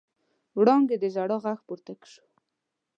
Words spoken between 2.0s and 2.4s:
شو.